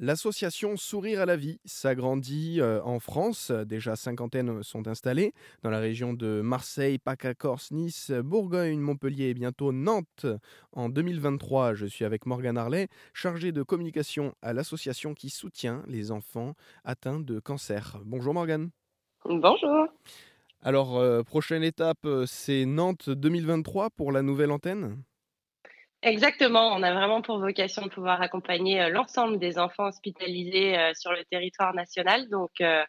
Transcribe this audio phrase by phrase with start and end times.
[0.00, 3.52] L'association Sourire à la vie s'agrandit euh, en France.
[3.52, 5.32] Déjà cinquantaines sont installées
[5.62, 10.26] dans la région de Marseille, PACA, Corse, Nice, Bourgogne, Montpellier et bientôt Nantes.
[10.72, 16.10] En 2023, je suis avec Morgane Harley, chargée de communication à l'association qui soutient les
[16.10, 18.00] enfants atteints de cancer.
[18.04, 18.70] Bonjour Morgane.
[19.24, 19.86] Bonjour.
[20.60, 25.04] Alors, euh, prochaine étape, euh, c'est Nantes 2023 pour la nouvelle antenne?
[26.04, 30.92] Exactement, on a vraiment pour vocation de pouvoir accompagner euh, l'ensemble des enfants hospitalisés euh,
[30.94, 32.28] sur le territoire national.
[32.28, 32.82] Donc, euh,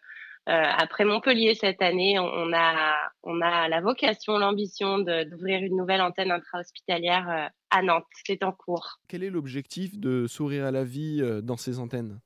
[0.47, 6.29] après Montpellier cette année, on a, on a la vocation, l'ambition d'ouvrir une nouvelle antenne
[6.29, 8.05] intra-hospitalière à Nantes.
[8.27, 8.99] C'est en cours.
[9.07, 12.19] Quel est l'objectif de Sourire à la vie dans ces antennes?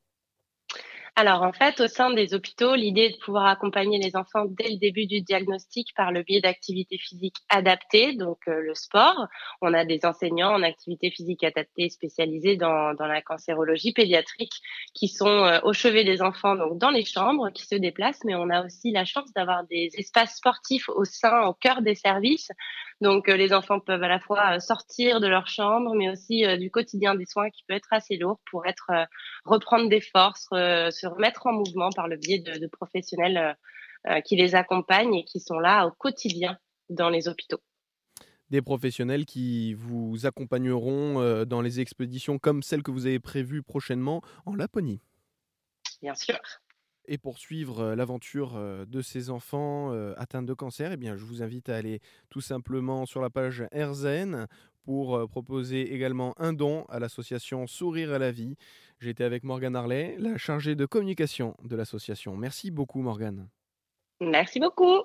[1.20, 4.78] Alors en fait, au sein des hôpitaux, l'idée de pouvoir accompagner les enfants dès le
[4.78, 9.28] début du diagnostic par le biais d'activités physiques adaptées, donc euh, le sport.
[9.62, 14.62] On a des enseignants en activités physiques adaptées spécialisés dans, dans la cancérologie pédiatrique
[14.94, 18.36] qui sont euh, au chevet des enfants, donc dans les chambres, qui se déplacent, mais
[18.36, 22.50] on a aussi la chance d'avoir des espaces sportifs au sein, au cœur des services.
[23.02, 26.70] Donc euh, les enfants peuvent à la fois sortir de leur chambre, mais aussi du
[26.70, 28.92] quotidien des soins qui peut être assez lourd pour être
[29.46, 33.54] reprendre des forces, se remettre en mouvement par le biais de, professionnels euh,
[34.08, 36.58] euh, qui les accompagnent et qui sont là au quotidien
[36.90, 37.60] dans les hôpitaux.
[38.50, 43.62] Des professionnels qui vous accompagneront euh, dans les expéditions comme celle que vous avez prévue
[43.62, 45.02] prochainement en Laponie.
[46.02, 46.40] Bien sûr.
[47.12, 48.54] Et pour suivre l'aventure
[48.88, 53.08] de ces enfants atteints de cancer, eh bien, je vous invite à aller tout simplement
[53.08, 54.46] sur la page RZN
[54.84, 58.56] pour proposer également un don à l'association Sourire à la vie.
[59.00, 62.38] J'étais avec Morgane Harley, la chargée de communication de l'association.
[62.38, 63.50] Merci beaucoup Morgane.
[64.22, 65.04] Merci beaucoup.